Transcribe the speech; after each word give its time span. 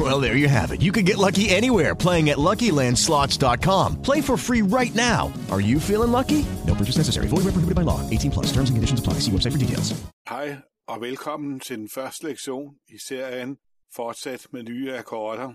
Well, 0.00 0.18
there 0.18 0.36
you 0.36 0.48
have 0.48 0.72
it. 0.72 0.80
You 0.80 0.92
can 0.92 1.04
get 1.04 1.18
lucky 1.18 1.50
anywhere 1.50 1.94
playing 1.94 2.30
at 2.30 2.38
LuckyLandSlots.com. 2.38 4.00
Play 4.02 4.22
for 4.22 4.36
free 4.38 4.62
right 4.62 4.94
now. 4.94 5.30
Are 5.50 5.60
you 5.60 5.80
feeling 5.80 6.10
lucky? 6.10 6.46
No 6.66 6.74
purchase 6.74 6.96
necessary. 6.96 7.26
Void 7.28 7.44
where 7.44 7.52
prohibited 7.52 7.74
by 7.74 7.82
law. 7.82 8.00
18 8.08 8.30
plus. 8.30 8.46
Terms 8.46 8.70
and 8.70 8.76
conditions 8.78 9.00
apply. 9.00 9.14
See 9.20 9.30
website 9.30 9.52
for 9.52 9.58
details. 9.58 9.92
Hej 10.28 10.56
og 10.88 11.00
velkommen 11.00 11.60
til 11.60 11.78
den 11.78 11.88
første 11.88 12.26
lektion 12.26 12.74
i 12.88 12.98
serien 12.98 13.58
Fortsæt 13.96 14.46
med 14.52 14.62
nye 14.62 14.92
akkorder. 14.92 15.52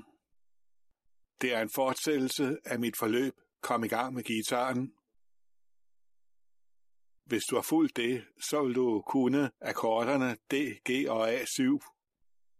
Det 1.41 1.53
er 1.53 1.61
en 1.61 1.69
fortsættelse 1.75 2.57
af 2.65 2.79
mit 2.79 2.97
forløb 2.97 3.33
Kom 3.61 3.83
i 3.83 3.87
gang 3.87 4.13
med 4.13 4.23
gitaren. 4.23 4.91
Hvis 7.25 7.43
du 7.43 7.55
har 7.55 7.61
fulgt 7.61 7.97
det, 7.97 8.23
så 8.41 8.63
vil 8.63 8.75
du 8.75 9.03
kunne 9.07 9.51
akkorderne 9.61 10.37
D, 10.51 10.53
G 10.89 11.09
og 11.09 11.33
A7 11.33 11.61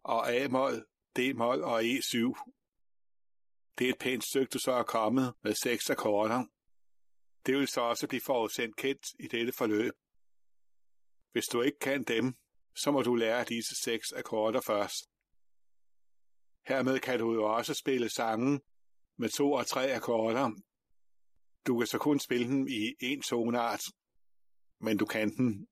og 0.04 0.32
A-mol, 0.34 0.84
D-mol 1.16 1.62
og 1.64 1.82
E7. 1.82 2.16
Det 3.78 3.84
er 3.86 3.92
et 3.92 3.98
pænt 3.98 4.24
stykke, 4.24 4.50
du 4.50 4.58
så 4.58 4.72
er 4.72 4.82
kommet 4.82 5.34
med 5.42 5.54
seks 5.54 5.90
akkorder. 5.90 6.44
Det 7.46 7.54
vil 7.56 7.68
så 7.68 7.80
også 7.80 8.08
blive 8.08 8.20
forudsendt 8.26 8.76
kendt 8.76 9.06
i 9.18 9.26
dette 9.26 9.52
forløb. 9.58 9.94
Hvis 11.32 11.46
du 11.46 11.62
ikke 11.62 11.78
kan 11.78 12.04
dem, 12.04 12.34
så 12.76 12.90
må 12.90 13.02
du 13.02 13.14
lære 13.14 13.44
disse 13.44 13.74
seks 13.84 14.12
akkorder 14.12 14.60
først. 14.66 15.10
Hermed 16.66 16.98
kan 16.98 17.18
du 17.18 17.34
jo 17.34 17.44
også 17.44 17.74
spille 17.74 18.08
sangen 18.08 18.60
med 19.16 19.28
to 19.28 19.52
og 19.52 19.66
tre 19.66 19.92
akkorder. 19.92 20.50
Du 21.66 21.78
kan 21.78 21.86
så 21.86 21.98
kun 21.98 22.20
spille 22.20 22.48
dem 22.48 22.68
i 22.68 22.94
en 23.00 23.22
tonart, 23.22 23.82
men 24.80 24.96
du 24.96 25.06
kan 25.06 25.30
den. 25.36 25.68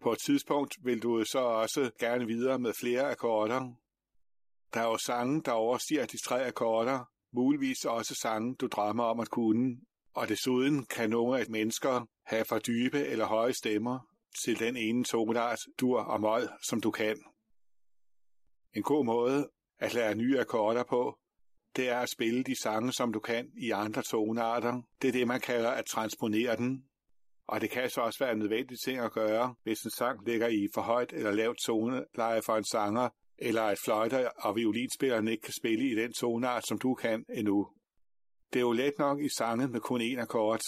På 0.00 0.12
et 0.12 0.18
tidspunkt 0.26 0.74
vil 0.84 1.02
du 1.02 1.24
så 1.24 1.38
også 1.38 1.90
gerne 1.98 2.26
videre 2.26 2.58
med 2.58 2.72
flere 2.80 3.10
akkorder. 3.10 3.74
Der 4.74 4.80
er 4.80 4.84
jo 4.84 4.98
sange, 4.98 5.42
der 5.42 5.52
overstiger 5.52 6.06
de 6.06 6.18
tre 6.18 6.46
akkorder, 6.46 7.04
muligvis 7.32 7.84
også 7.84 8.14
sange, 8.14 8.54
du 8.54 8.66
drømmer 8.66 9.04
om 9.04 9.20
at 9.20 9.30
kunne, 9.30 9.76
og 10.14 10.28
desuden 10.28 10.86
kan 10.86 11.10
nogle 11.10 11.40
af 11.40 11.46
mennesker 11.48 12.06
have 12.26 12.44
for 12.44 12.58
dybe 12.58 13.06
eller 13.06 13.26
høje 13.26 13.52
stemmer 13.52 13.98
til 14.44 14.58
den 14.58 14.76
ene 14.76 15.04
tonart, 15.04 15.58
dur 15.80 16.00
og 16.00 16.20
mol, 16.20 16.48
som 16.68 16.80
du 16.80 16.90
kan. 16.90 17.16
En 18.74 18.82
god 18.82 19.04
måde 19.04 19.50
at 19.78 19.94
lære 19.94 20.14
nye 20.14 20.40
akkorder 20.40 20.84
på, 20.84 21.18
det 21.76 21.88
er 21.88 21.98
at 21.98 22.08
spille 22.08 22.42
de 22.42 22.62
sange, 22.62 22.92
som 22.92 23.12
du 23.12 23.20
kan 23.20 23.50
i 23.56 23.70
andre 23.70 24.02
tonarter. 24.02 24.82
Det 25.02 25.08
er 25.08 25.12
det, 25.12 25.26
man 25.26 25.40
kalder 25.40 25.70
at 25.70 25.84
transponere 25.86 26.56
den. 26.56 26.84
Og 27.46 27.60
det 27.60 27.70
kan 27.70 27.90
så 27.90 28.00
også 28.00 28.18
være 28.18 28.32
en 28.32 28.38
nødvendig 28.38 28.78
ting 28.84 28.98
at 28.98 29.12
gøre, 29.12 29.54
hvis 29.62 29.82
en 29.82 29.90
sang 29.90 30.26
ligger 30.26 30.48
i 30.48 30.68
for 30.74 30.80
højt 30.80 31.12
eller 31.12 31.32
lavt 31.32 31.58
toneleje 31.66 32.42
for 32.46 32.56
en 32.56 32.64
sanger, 32.64 33.08
eller 33.40 33.62
at 33.62 33.78
fløjter 33.84 34.28
og 34.28 34.56
violinspilleren 34.56 35.28
ikke 35.28 35.42
kan 35.42 35.52
spille 35.52 35.90
i 35.90 35.94
den 35.94 36.12
tonart, 36.12 36.66
som 36.68 36.78
du 36.78 36.94
kan 36.94 37.24
endnu. 37.28 37.70
Det 38.52 38.58
er 38.58 38.60
jo 38.60 38.72
let 38.72 38.98
nok 38.98 39.20
i 39.20 39.28
sange 39.38 39.68
med 39.68 39.80
kun 39.80 40.00
én 40.00 40.20
akkord. 40.20 40.60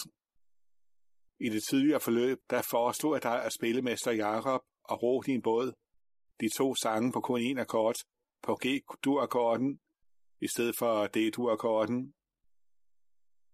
I 1.39 1.49
det 1.49 1.63
tidligere 1.69 1.99
forløb, 1.99 2.39
der 2.49 2.61
forestod 2.61 3.15
jeg 3.15 3.23
dig 3.23 3.43
at 3.43 3.53
spillemester 3.53 4.11
Jakob 4.11 4.61
og 4.83 5.03
ro 5.03 5.21
din 5.21 5.41
båd. 5.41 5.73
De 6.41 6.49
to 6.57 6.75
sange 6.75 7.11
på 7.11 7.21
kun 7.21 7.41
én 7.41 7.59
akkord, 7.59 7.95
på 8.41 8.59
G-dur-akkorden, 8.65 9.79
i 10.41 10.47
stedet 10.47 10.75
for 10.79 11.07
D-dur-akkorden. 11.07 12.13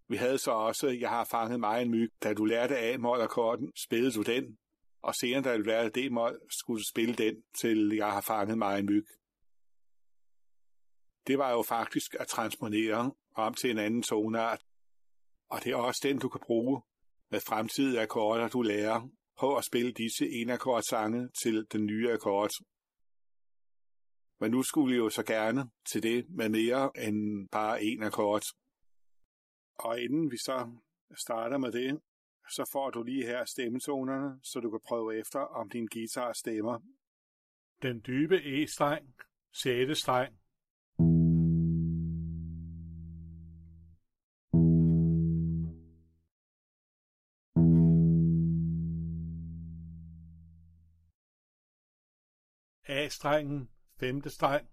Vi 0.08 0.16
havde 0.16 0.38
så 0.38 0.50
også, 0.50 0.88
jeg 0.88 1.08
har 1.08 1.24
fanget 1.24 1.60
mig 1.60 1.82
en 1.82 1.90
myg, 1.90 2.10
da 2.22 2.34
du 2.34 2.44
lærte 2.44 2.78
A-mol-akkorden, 2.78 3.72
spillede 3.86 4.12
du 4.12 4.22
den, 4.22 4.58
og 5.02 5.14
senere 5.14 5.42
da 5.42 5.56
du 5.56 5.62
lærte 5.62 6.00
D-mål, 6.00 6.40
skulle 6.60 6.88
spille 6.88 7.14
den, 7.14 7.42
til 7.60 7.92
jeg 7.96 8.12
har 8.12 8.20
fanget 8.20 8.58
mig 8.58 8.78
en 8.78 8.86
myg. 8.86 9.06
Det 11.26 11.38
var 11.38 11.50
jo 11.50 11.62
faktisk 11.62 12.14
at 12.20 12.28
transponere 12.28 13.12
om 13.34 13.54
til 13.54 13.70
en 13.70 13.78
anden 13.78 14.02
tonart, 14.02 14.62
og 15.50 15.64
det 15.64 15.72
er 15.72 15.76
også 15.76 16.00
den, 16.02 16.18
du 16.18 16.28
kan 16.28 16.40
bruge 16.46 16.82
med 17.30 17.40
fremtidige 17.40 18.00
akkorder, 18.00 18.48
du 18.48 18.62
lærer. 18.62 19.08
Prøv 19.36 19.56
at 19.56 19.64
spille 19.64 19.92
disse 19.92 20.30
enakordsange 20.30 21.28
til 21.42 21.66
den 21.72 21.86
nye 21.86 22.12
akkord. 22.12 22.50
Men 24.40 24.50
nu 24.50 24.62
skulle 24.62 24.92
vi 24.92 24.98
jo 24.98 25.10
så 25.10 25.22
gerne 25.22 25.70
til 25.92 26.02
det 26.02 26.26
med 26.30 26.48
mere 26.48 26.90
end 26.96 27.48
bare 27.48 27.84
en 27.84 28.02
akkord. 28.02 28.42
Og 29.78 30.00
inden 30.00 30.30
vi 30.30 30.36
så 30.36 30.70
starter 31.24 31.58
med 31.58 31.72
det, 31.72 32.00
så 32.50 32.64
får 32.72 32.90
du 32.90 33.02
lige 33.02 33.26
her 33.26 33.44
stemmetonerne, 33.44 34.40
så 34.42 34.60
du 34.60 34.70
kan 34.70 34.80
prøve 34.88 35.18
efter, 35.18 35.40
om 35.40 35.70
din 35.70 35.86
guitar 35.86 36.32
stemmer. 36.32 36.78
Den 37.82 38.02
dybe 38.06 38.36
E-streng, 38.36 39.14
6. 39.52 39.98
streng. 39.98 40.34
A-strengen, 52.88 53.68
5. 54.00 54.28
streng. 54.28 54.66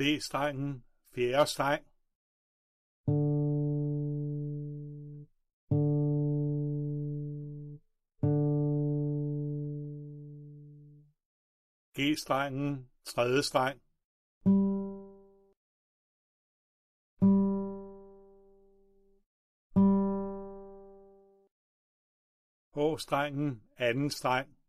D-strengen, 0.00 0.84
fjerde 1.14 1.46
streng. 1.46 1.84
G-strengen, 11.92 12.90
tredje 13.04 13.42
streng. 13.42 13.80
H-strengen, 22.74 23.62
anden 23.76 24.10
streng. 24.10 24.59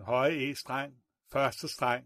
Den 0.00 0.06
høje 0.06 0.50
E-streng, 0.50 1.02
første 1.32 1.68
streng. 1.68 2.04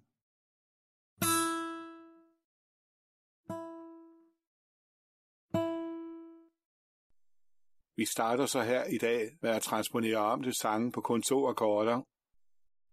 Vi 7.96 8.04
starter 8.04 8.46
så 8.46 8.62
her 8.62 8.84
i 8.84 8.98
dag 8.98 9.30
med 9.42 9.50
at 9.50 9.62
transponere 9.62 10.16
om 10.16 10.42
til 10.42 10.54
sangen 10.54 10.92
på 10.92 11.00
kun 11.00 11.22
to 11.22 11.48
akkorder. 11.48 12.02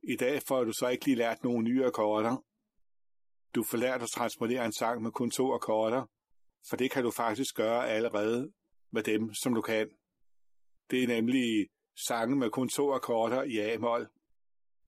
I 0.04 0.16
dag 0.16 0.42
får 0.48 0.64
du 0.64 0.74
så 0.74 0.88
ikke 0.88 1.06
lige 1.06 1.18
lært 1.18 1.44
nogle 1.44 1.64
nye 1.64 1.86
akkorder. 1.86 2.44
Du 3.56 3.64
får 3.64 3.78
lært 3.78 4.02
at 4.02 4.10
transponere 4.10 4.66
en 4.66 4.74
sang 4.74 5.02
med 5.02 5.12
kun 5.12 5.32
to 5.32 5.54
akkorder, 5.54 6.06
for 6.70 6.78
det 6.78 6.92
kan 6.92 7.04
du 7.04 7.12
faktisk 7.12 7.56
gøre 7.56 7.90
allerede 7.90 8.52
med 8.92 9.04
dem, 9.04 9.34
som 9.34 9.54
du 9.54 9.62
kan. 9.62 9.90
Det 10.92 11.04
er 11.04 11.08
nemlig 11.08 11.68
sange 12.08 12.36
med 12.36 12.50
kun 12.50 12.70
to 12.70 12.94
akkorder 12.94 13.44
i 13.44 13.58
A-mol, 13.58 14.10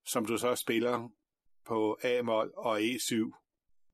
som 0.05 0.25
du 0.25 0.37
så 0.37 0.55
spiller 0.55 1.09
på 1.65 1.99
A-mol 2.03 2.51
og 2.57 2.81
E7. 2.81 3.15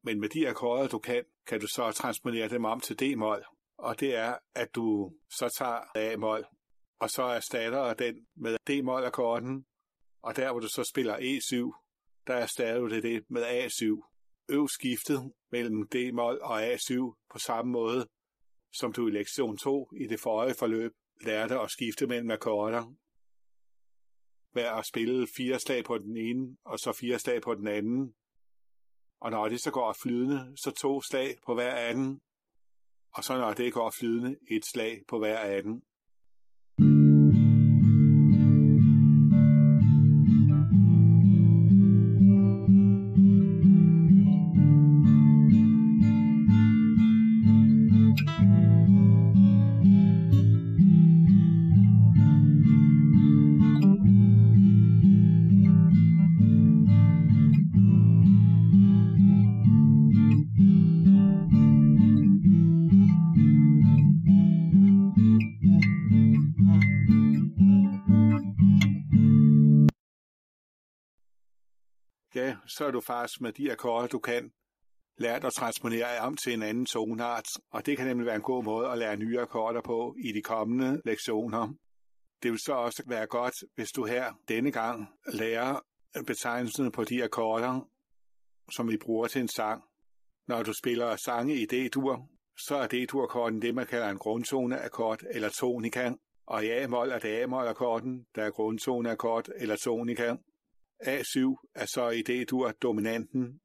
Men 0.04 0.20
med 0.20 0.30
de 0.30 0.48
akkorder, 0.48 0.88
du 0.88 1.00
kan, 1.00 1.24
kan 1.48 1.60
du 1.60 1.68
så 1.68 1.92
transponere 1.92 2.50
dem 2.50 2.66
om 2.66 2.80
til 2.80 3.00
D-mol. 3.00 3.44
Og 3.78 4.00
det 4.00 4.16
er, 4.16 4.38
at 4.56 4.76
du 4.76 5.12
så 5.30 5.50
tager 5.58 6.14
A-mol, 6.14 6.46
og 7.00 7.10
så 7.10 7.24
erstatter 7.24 7.94
den 7.94 8.28
med 8.36 8.58
D-mol-akkorden, 8.68 9.66
og 10.22 10.36
der, 10.36 10.52
hvor 10.52 10.60
du 10.60 10.68
så 10.68 10.84
spiller 10.84 11.18
E7, 11.18 11.56
der 12.28 12.34
erstatter 12.34 12.82
du 12.82 12.90
det, 12.90 13.04
det 13.04 13.24
med 13.30 13.44
A7. 13.44 14.06
Øv 14.50 14.68
skiftet 14.68 15.32
mellem 15.52 15.88
D-mol 15.88 16.40
og 16.42 16.74
A7 16.74 16.94
på 17.32 17.40
samme 17.40 17.72
måde, 17.72 18.08
som 18.74 18.94
du 18.94 19.08
i 19.08 19.12
lektion 19.12 19.58
2 19.58 19.90
i 20.00 20.08
det 20.08 20.20
forrige 20.20 20.56
forløb 20.60 20.92
lærte 21.26 21.60
at 21.60 21.72
skifte 21.72 22.08
mellem 22.08 22.32
akkorder. 22.32 22.94
Hver 24.52 24.72
at 24.72 24.86
spille 24.86 25.28
fire 25.38 25.60
slag 25.60 25.84
på 25.84 25.98
den 25.98 26.18
ene, 26.18 26.58
og 26.66 26.80
så 26.80 26.94
fire 26.94 27.20
slag 27.20 27.42
på 27.42 27.56
den 27.56 27.68
anden. 27.68 28.14
Og 29.22 29.32
når 29.32 29.50
det 29.50 29.62
så 29.62 29.72
går 29.72 29.94
flydende, 30.04 30.58
så 30.58 30.72
to 30.72 31.02
slag 31.02 31.36
på 31.46 31.54
hver 31.54 31.76
anden. 31.76 32.22
Og 33.14 33.24
så 33.24 33.38
når 33.38 33.54
det 33.54 33.74
går 33.74 33.94
flydende, 34.00 34.38
et 34.52 34.66
slag 34.66 35.02
på 35.08 35.20
hver 35.20 35.40
anden. 35.40 35.84
Ja, 72.36 72.56
så 72.68 72.86
er 72.86 72.92
du 72.92 73.02
faktisk 73.02 73.42
med 73.42 73.54
de 73.54 73.72
akkorder, 73.72 74.08
du 74.08 74.20
kan, 74.20 74.52
lært 75.18 75.46
at 75.46 75.54
transponere 75.54 76.20
om 76.20 76.38
til 76.38 76.54
en 76.54 76.64
anden 76.64 76.86
tonart, 76.86 77.46
og 77.72 77.86
det 77.86 77.98
kan 77.98 78.08
nemlig 78.08 78.26
være 78.26 78.36
en 78.36 78.42
god 78.42 78.64
måde 78.64 78.90
at 78.90 78.98
lære 78.98 79.18
nye 79.18 79.40
akkorder 79.40 79.82
på 79.82 80.16
i 80.18 80.32
de 80.32 80.42
kommende 80.42 81.02
lektioner. 81.06 81.74
Det 82.44 82.52
vil 82.52 82.60
så 82.60 82.74
også 82.74 83.04
være 83.08 83.28
godt, 83.28 83.54
hvis 83.76 83.90
du 83.90 84.06
her 84.06 84.34
denne 84.48 84.72
gang 84.72 85.08
lærer 85.34 85.80
betegnelsen 86.28 86.92
på 86.92 87.04
de 87.04 87.24
akkorder, 87.24 87.88
som 88.72 88.90
vi 88.90 88.98
bruger 88.98 89.28
til 89.28 89.42
en 89.42 89.48
sang. 89.48 89.84
Når 90.48 90.64
du 90.64 90.74
spiller 90.74 91.16
sange 91.16 91.56
i 91.56 91.66
D-dur, 91.66 92.30
så 92.68 92.76
er 92.76 92.88
D-dur-akkorden 92.88 93.62
det, 93.62 93.76
man 93.76 93.88
kalder 93.88 94.10
en 94.10 94.18
grundtoneakkord 94.18 95.24
eller 95.32 95.50
tonika, 95.50 96.12
og 96.48 96.66
i 96.66 96.70
A-mol 96.70 97.10
er 97.10 97.20
det 97.20 97.42
A-mol-akkorden, 97.42 98.26
der 98.36 98.44
er 98.44 98.52
grundtoneakkord 98.52 99.50
eller 99.56 99.76
tonika. 99.76 100.36
A7 101.04 101.08
altså 101.08 101.58
er 101.76 101.86
så 101.86 102.10
i 102.10 102.22
D-dur 102.22 102.72
dominanten. 102.72 103.60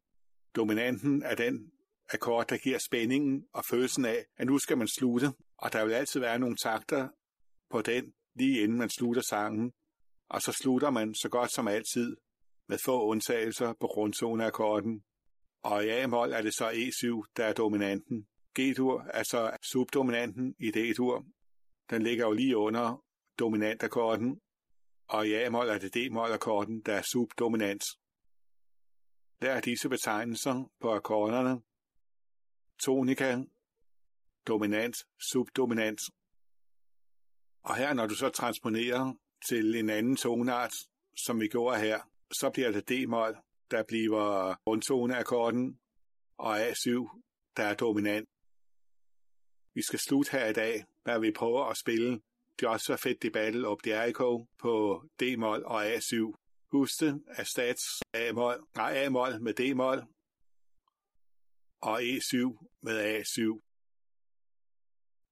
Dominanten 0.57 1.23
er 1.23 1.35
den 1.35 1.73
akkord, 2.13 2.49
der 2.49 2.57
giver 2.57 2.79
spændingen 2.79 3.47
og 3.53 3.65
følelsen 3.71 4.05
af, 4.05 4.25
at 4.37 4.47
nu 4.47 4.59
skal 4.59 4.79
man 4.79 4.89
slutte, 4.89 5.33
og 5.59 5.73
der 5.73 5.85
vil 5.85 5.93
altid 5.93 6.21
være 6.21 6.39
nogle 6.39 6.57
takter 6.57 7.09
på 7.71 7.83
den, 7.83 8.13
lige 8.35 8.61
inden 8.61 8.79
man 8.79 8.91
slutter 8.91 9.23
sangen, 9.23 9.73
og 10.29 10.43
så 10.43 10.53
slutter 10.53 10.91
man 10.91 11.15
så 11.15 11.29
godt 11.29 11.53
som 11.53 11.69
altid 11.69 12.17
med 12.69 12.79
få 12.85 13.05
undtagelser 13.05 13.73
på 13.81 13.87
grundtoneakkorden. 13.87 15.05
Og 15.63 15.85
i 15.85 15.89
A-mol 15.89 16.33
er 16.33 16.43
det 16.43 16.55
så 16.55 16.71
E7, 16.71 17.33
der 17.37 17.45
er 17.45 17.53
dominanten. 17.53 18.27
G-dur 18.61 19.07
er 19.13 19.23
så 19.23 19.57
subdominanten 19.63 20.55
i 20.59 20.71
D-dur. 20.71 21.25
Den 21.91 22.03
ligger 22.03 22.27
jo 22.27 22.33
lige 22.33 22.57
under 22.57 23.05
dominantakkorden, 23.39 24.41
og 25.09 25.29
i 25.29 25.35
A-mol 25.35 25.69
er 25.69 25.79
det 25.79 25.95
D-mol-akkorden, 25.95 26.81
der 26.81 26.95
er 26.95 27.03
subdominant. 27.13 27.83
Der 29.43 29.51
er 29.51 29.61
disse 29.61 29.89
betegnelser 29.89 30.71
på 30.81 30.93
akkorderne. 30.93 31.63
Tonika, 32.85 33.43
dominant, 34.47 34.97
subdominant. 35.33 36.01
Og 37.63 37.77
her, 37.77 37.95
når 37.95 38.07
du 38.07 38.15
så 38.15 38.29
transponerer 38.29 39.15
til 39.49 39.75
en 39.75 39.91
anden 39.91 40.17
tonart, 40.17 40.73
som 41.27 41.41
vi 41.41 41.49
gjorde 41.49 41.81
her, 41.81 42.01
så 42.33 42.51
bliver 42.51 42.71
det 42.73 42.89
D-mol, 42.89 43.37
der 43.71 43.83
bliver 43.89 44.55
grundtoneakkorden, 44.65 45.79
og 46.39 46.69
A7, 46.69 46.91
der 47.57 47.63
er 47.63 47.75
dominant. 47.75 48.29
Vi 49.75 49.83
skal 49.83 49.99
slutte 49.99 50.33
her 50.33 50.47
i 50.47 50.53
dag, 50.53 50.85
hvad 51.03 51.21
vi 51.21 51.33
prøver 51.33 51.65
at 51.65 51.77
spille 51.77 52.21
Joshua 52.63 52.97
Fedt 52.97 53.33
Battle 53.33 53.69
of 53.69 53.79
Jericho 53.87 54.47
på 54.59 55.05
D-mol 55.21 55.63
og 55.65 55.87
A7. 55.87 56.33
Husk 56.73 57.01
det, 57.01 57.23
erstat 57.39 57.79
A-mol, 58.15 58.67
nej, 58.77 59.05
A-mol 59.05 59.43
med 59.43 59.55
D-mol 59.55 60.03
og 61.83 62.03
E7 62.03 62.35
med 62.83 63.21
A7. 63.21 63.61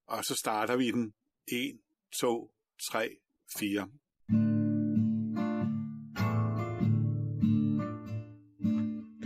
Og 0.07 0.25
så 0.25 0.35
starter 0.35 0.77
vi 0.77 0.91
den 0.91 1.13
1, 1.53 1.81
2, 2.21 2.55
3, 2.91 3.09
4. 3.59 3.89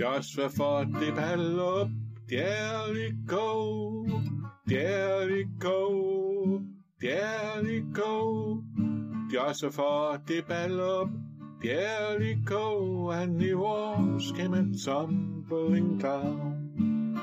Joshua 0.00 0.46
for 0.46 0.84
det 0.84 1.14
battle 1.14 1.62
up, 1.62 1.88
Jericho, 2.32 3.46
Jericho, 4.70 5.80
Jericho. 6.98 8.62
Joshua 9.30 10.18
up, 10.18 11.10
Jericho, 11.60 13.10
and 13.10 13.38
the 13.38 13.54
walls 13.54 14.32
came 14.32 14.54
and 14.54 14.82
tumbling 14.82 15.98
down. 15.98 17.20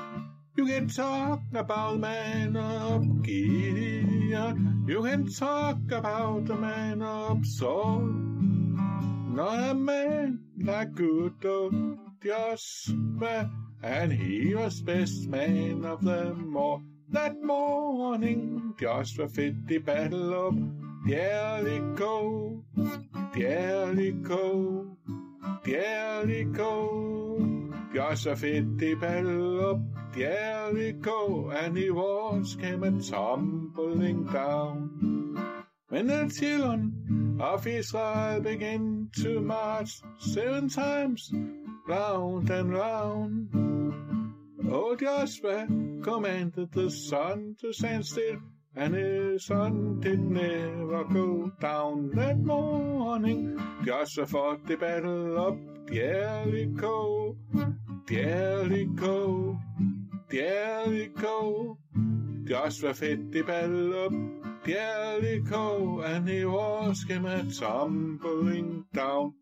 You 0.56 0.66
can 0.66 0.86
talk 0.86 1.40
about 1.52 1.98
man 1.98 2.56
of 2.56 3.22
Gideon. 3.22 4.84
You 4.86 5.02
can 5.02 5.26
talk 5.32 5.90
about 5.90 6.44
the 6.44 6.54
man 6.54 7.02
of 7.02 7.44
Saul. 7.44 8.02
Not 9.34 9.70
a 9.70 9.74
man 9.74 10.38
like 10.56 10.94
good 10.94 11.44
old 11.44 11.98
Joshua, 12.22 13.50
and 13.82 14.12
he 14.12 14.54
was 14.54 14.80
best 14.82 15.26
man 15.26 15.84
of 15.84 16.04
them 16.04 16.56
all. 16.56 16.80
That 17.10 17.42
morning, 17.42 18.74
Joshua 18.80 19.28
fit 19.28 19.66
the 19.66 19.78
battle 19.78 20.48
up 20.48 20.54
Jericho, 21.06 22.64
Jericho, 23.34 24.96
Jericho. 25.64 27.70
Joshua 27.94 28.36
fit 28.36 28.78
the 28.78 28.94
battle 28.94 29.70
up 29.70 29.80
Jericho, 30.16 31.50
and 31.50 31.76
the 31.76 31.90
walls 31.90 32.56
came 32.56 32.82
a 32.82 33.00
tumbling 33.00 34.24
down. 34.24 35.74
When 35.88 36.06
the 36.06 36.32
children 36.34 37.38
of 37.40 37.66
Israel 37.66 38.40
began 38.40 39.10
to 39.16 39.40
march 39.40 40.00
seven 40.18 40.68
times 40.68 41.32
round 41.86 42.50
and 42.50 42.72
round, 42.72 43.48
oh 44.70 44.96
Joshua 44.96 45.66
commanded 46.04 46.70
the 46.72 46.90
sun 46.90 47.56
to 47.60 47.72
stand 47.72 48.04
still, 48.04 48.36
and 48.76 48.94
the 48.94 49.38
sun 49.40 50.00
did 50.00 50.20
never 50.20 51.04
go 51.04 51.50
down. 51.60 52.10
That 52.14 52.38
morning, 52.38 53.58
just 53.84 54.20
fought 54.26 54.66
the 54.66 54.76
battle 54.76 55.38
up 55.48 55.56
Jericho, 55.90 57.36
Jericho, 58.06 59.58
Jericho. 60.30 61.78
Joshua 62.44 62.92
fit 62.92 63.32
the 63.32 63.42
battle 63.42 64.04
up 64.04 64.12
Jericho, 64.66 66.00
and 66.02 66.28
the 66.28 66.44
walls 66.44 67.04
came 67.04 67.24
a 67.24 67.44
tumbling 67.44 68.84
down. 68.94 69.32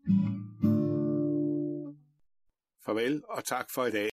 Farvel 2.83 3.21
og 3.29 3.45
tak 3.45 3.65
for 3.71 3.85
i 3.87 3.91
dag. 3.91 4.12